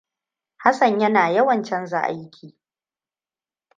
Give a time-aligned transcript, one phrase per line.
[0.57, 2.57] Hassan yana yawan canza aiki.